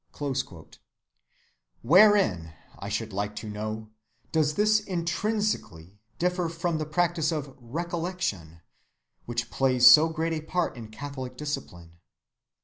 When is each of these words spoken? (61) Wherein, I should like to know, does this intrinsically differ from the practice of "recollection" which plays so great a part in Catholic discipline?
(61) 0.17 0.65
Wherein, 1.83 2.55
I 2.79 2.89
should 2.89 3.13
like 3.13 3.35
to 3.35 3.47
know, 3.47 3.91
does 4.31 4.55
this 4.55 4.79
intrinsically 4.79 5.99
differ 6.17 6.49
from 6.49 6.79
the 6.79 6.87
practice 6.87 7.31
of 7.31 7.55
"recollection" 7.59 8.61
which 9.27 9.51
plays 9.51 9.85
so 9.85 10.09
great 10.09 10.33
a 10.33 10.41
part 10.41 10.75
in 10.75 10.87
Catholic 10.89 11.37
discipline? 11.37 11.99